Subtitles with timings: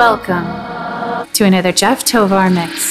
[0.00, 0.46] Welcome
[1.34, 2.89] to another Jeff Tovar mix.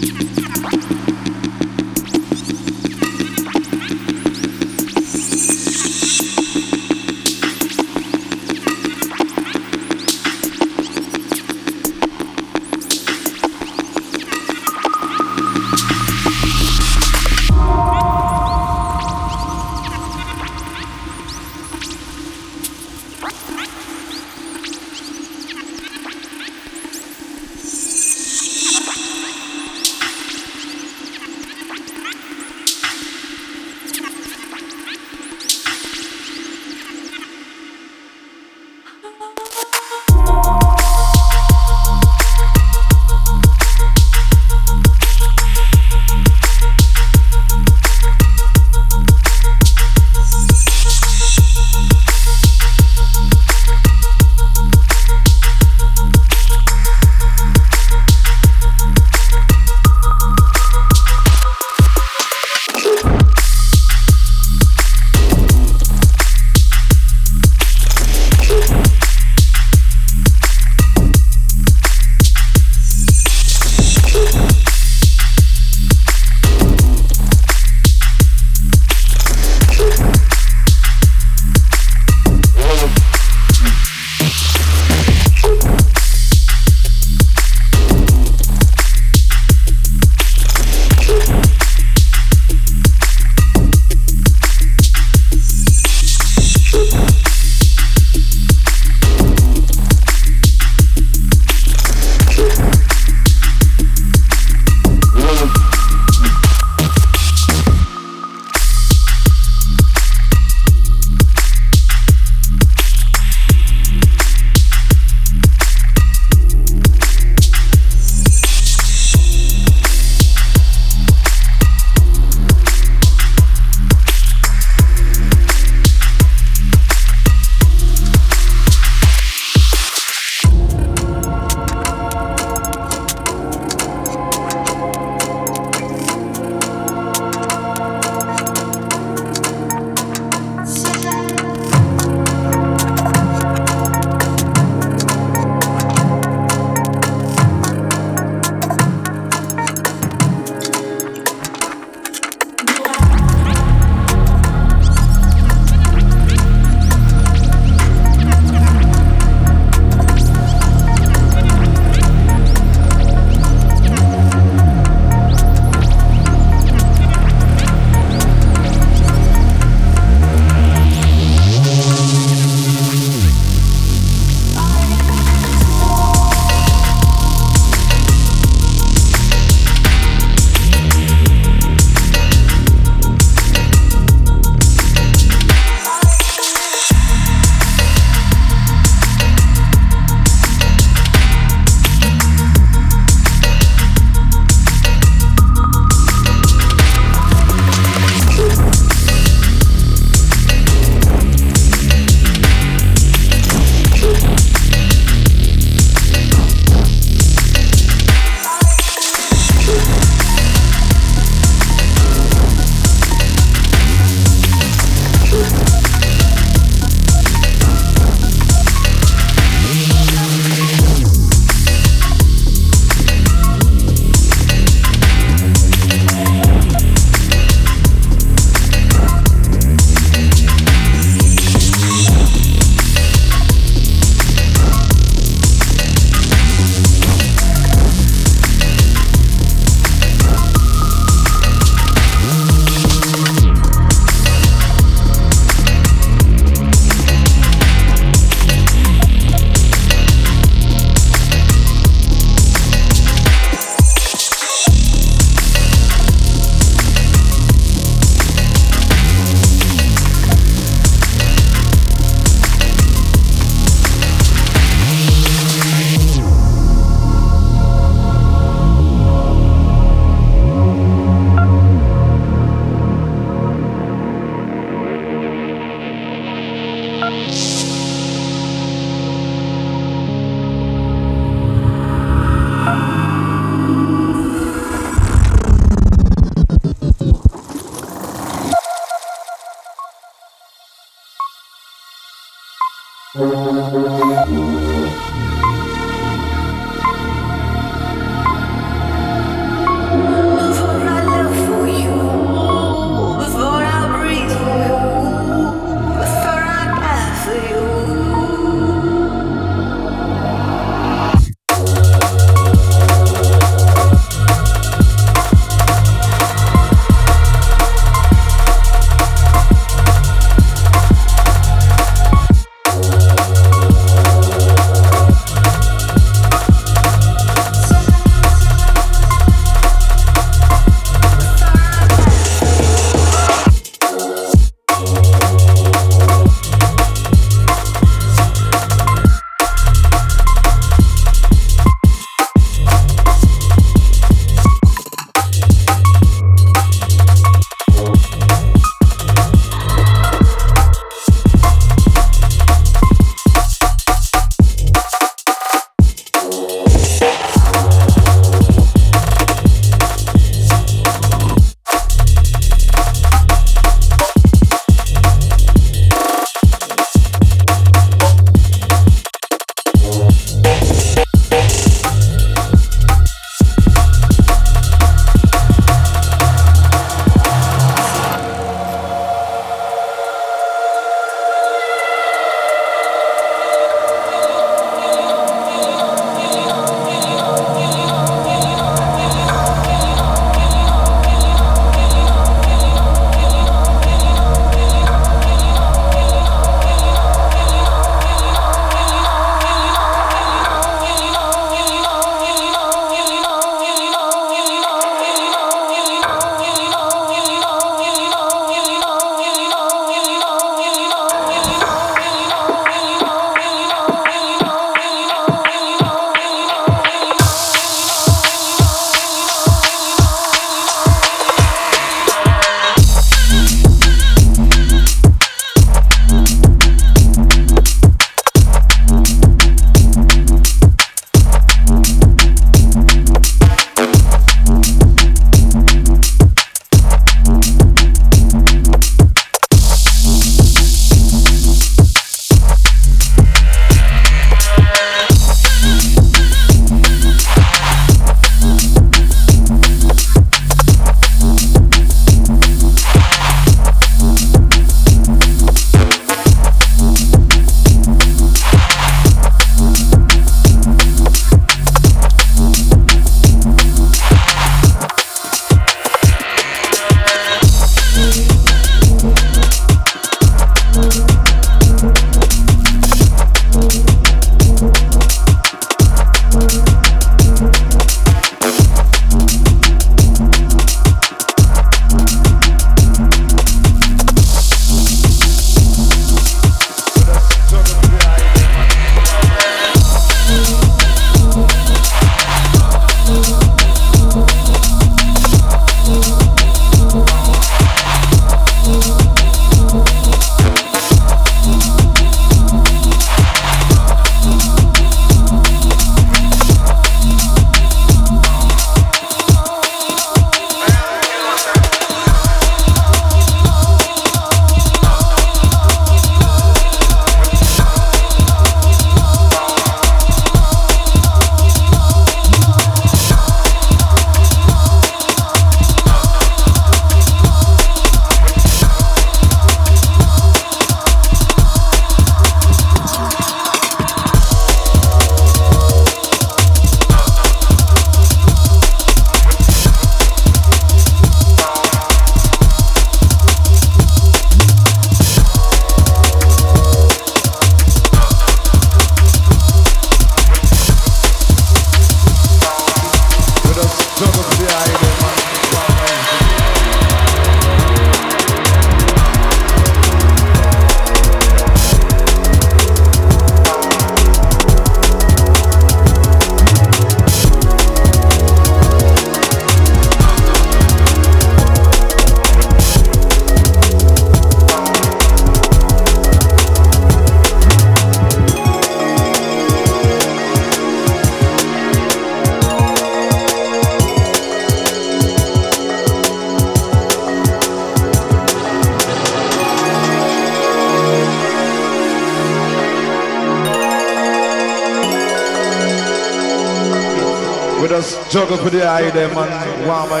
[597.68, 600.00] Just juggle for the eye them and warm my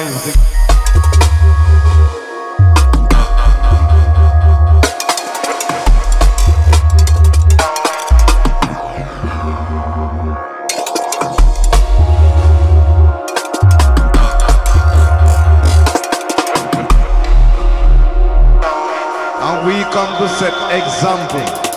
[19.92, 21.69] come to set example.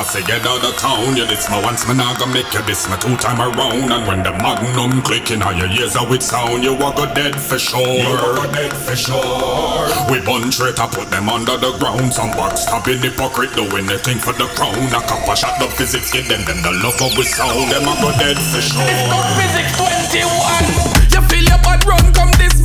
[0.00, 1.12] And fussy, get out of town.
[1.12, 3.92] You this my once, man, I gonna make you this my two time around.
[3.92, 7.36] And when the magnum clicking on your ears, how it sound, you walk go dead
[7.36, 7.84] for sure.
[7.84, 9.20] You walk go dead for sure.
[10.08, 12.16] We bunch it, I put them under the ground.
[12.16, 14.72] Some backstabbing hypocrite doing the thing for the crown.
[14.88, 17.68] A couple shot the Phizix, give them them the love of we sound.
[17.68, 18.80] Them I go dead for sure.
[19.36, 21.12] Phizix 21.
[21.12, 22.59] You feel your bad run, come this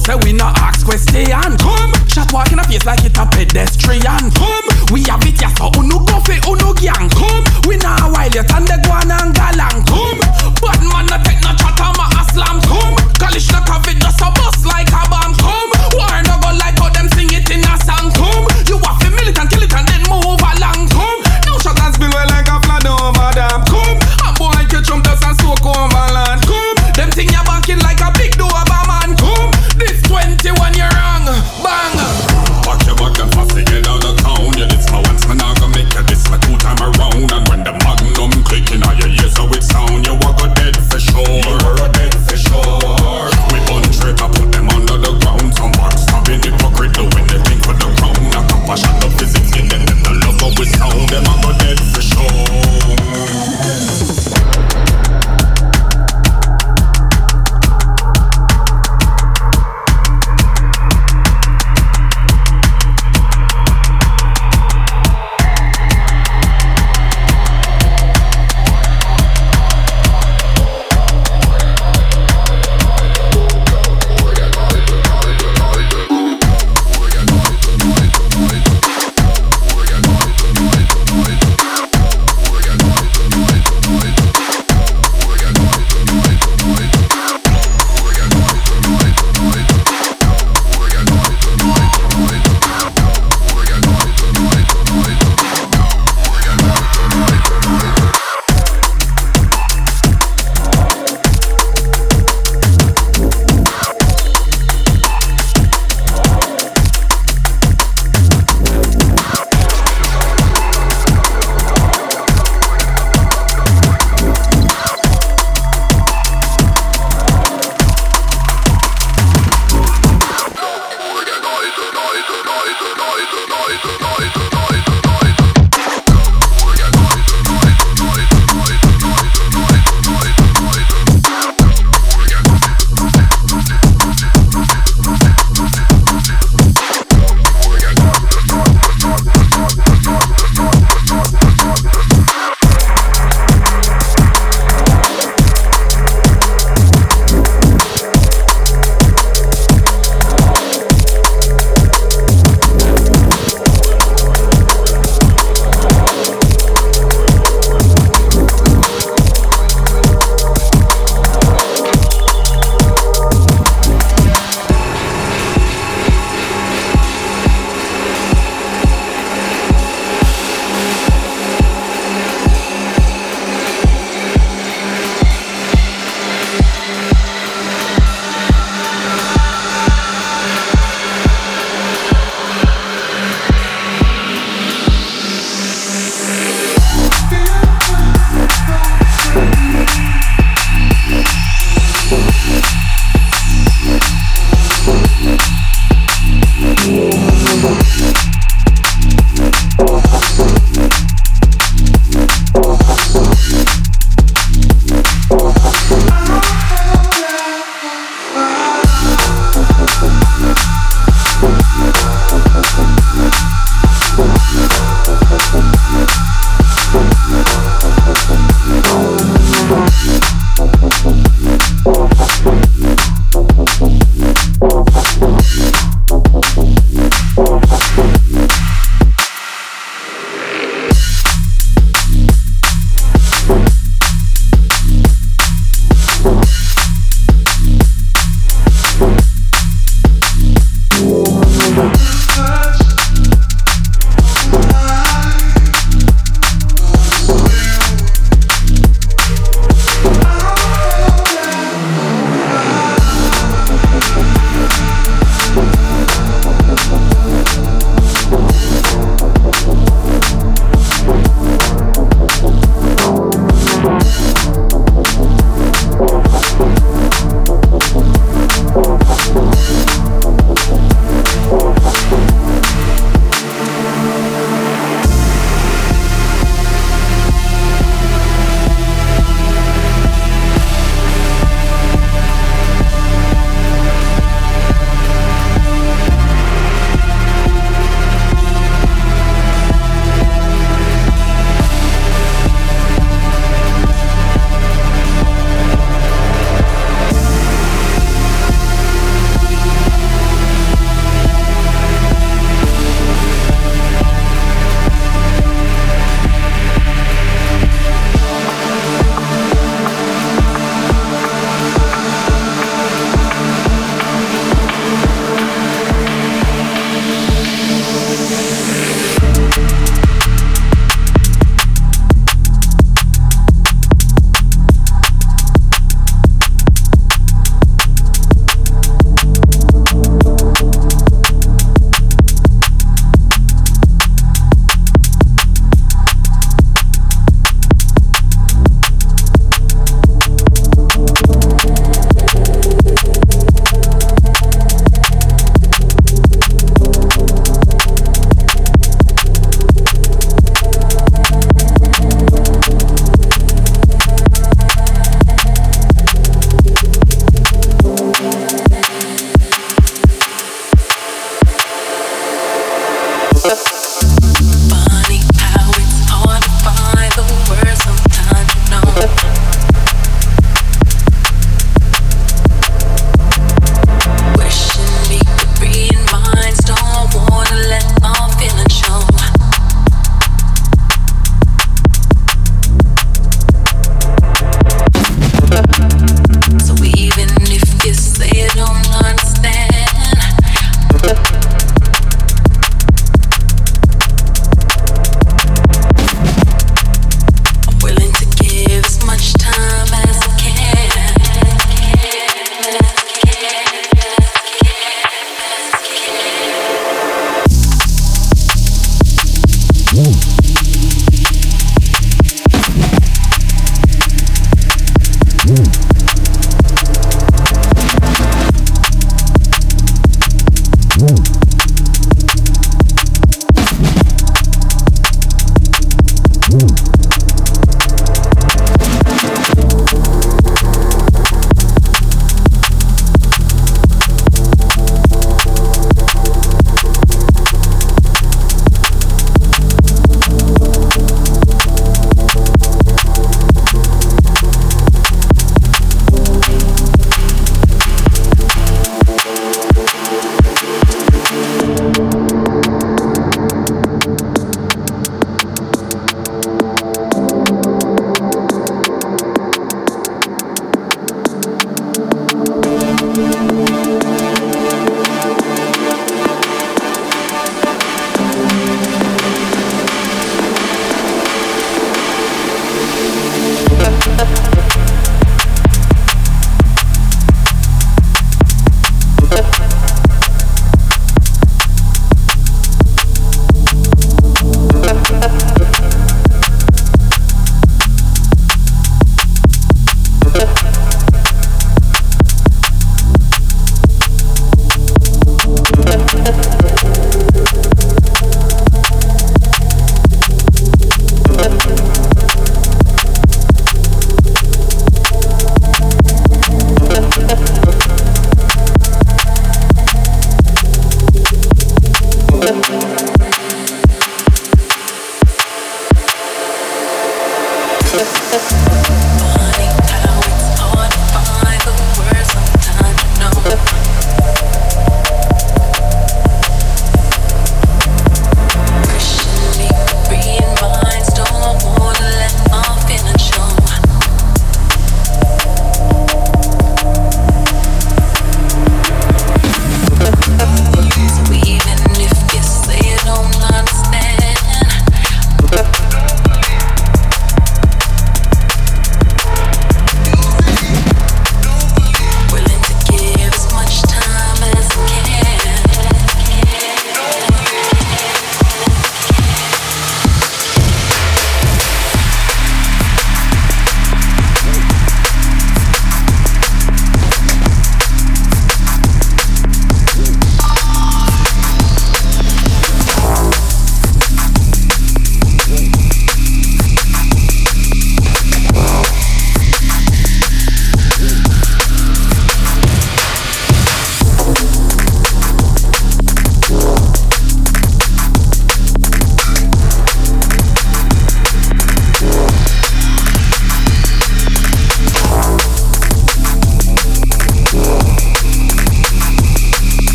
[0.00, 1.92] say we no ask question come.
[2.08, 4.66] Shot walk in a face like it a pedestrian come.
[4.92, 7.44] We have it ya so unu go fi unu gang come.
[7.68, 10.20] We nah while yet and the guan and galang come.
[10.60, 12.96] Bad man no take no chat on my aslam come.
[13.20, 15.19] College no cover just a bust like a bomb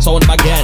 [0.00, 0.59] sound bag, yeah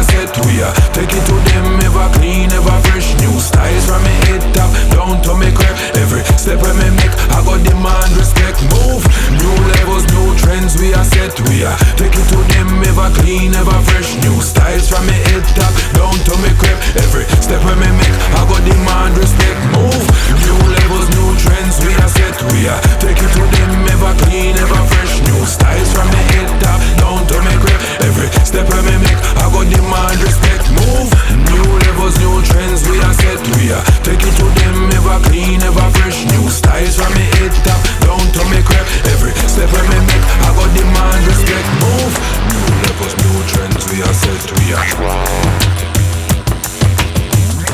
[0.00, 0.72] are set, we are.
[0.96, 3.12] Take it to them, ever clean, ever fresh.
[3.20, 7.14] New styles from me head top down to me crap Every step I me make,
[7.28, 9.04] I got demand, respect, move
[9.36, 11.76] New levels, new trends, we are set, we are.
[12.00, 14.16] Take it to them, ever clean, ever fresh.
[14.24, 18.16] New styles from me head top down to me crap Every step I me make,
[18.36, 20.06] I got demand, respect, move
[20.40, 24.56] New levels, new trends, we are set, we are Take it to them, ever clean,
[24.56, 25.20] ever fresh.
[25.24, 29.20] New styles from me head top down to me crap Every step I me make,
[29.40, 31.08] I got demand, respect, move
[31.48, 35.60] New levels, new trends, we are set, we are Take it to them, ever clean,
[35.64, 36.24] ever fresh.
[36.30, 40.26] New styles from me head top down to me crap Every step I me make,
[40.44, 42.14] I got demand, respect, move
[42.52, 44.88] New levels, new trends, we are set, we are.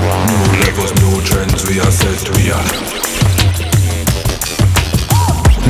[0.07, 3.26] New levels, new trends, we are set, we are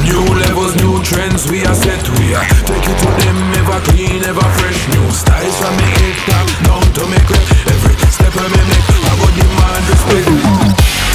[0.07, 4.23] New levels, new trends, we are set, we are Take it to them, ever clean,
[4.25, 4.89] ever fresh.
[4.95, 7.43] New styles from me head top down to me crap
[7.75, 11.06] Every step I make, I got demand, respect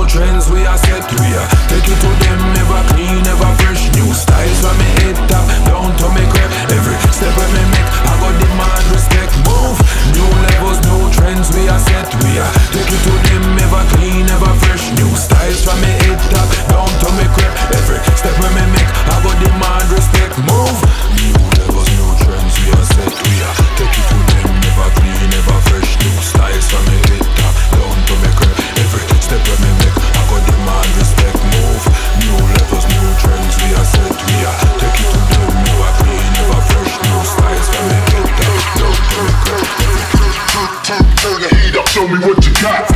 [0.00, 3.92] levels, trends, we are set, we are Take it to them, ever clean, ever fresh.
[3.94, 6.50] New styles from me head top, down to me crap.
[6.70, 9.78] Every step I me make, I got demand, respect, move.
[10.14, 14.26] New levels, new trends, we are set, we are Take it to them, ever clean,
[14.30, 14.90] ever fresh.
[14.96, 17.52] New styles from me head top, down to me crap.
[17.74, 18.00] Every
[42.60, 42.89] shot.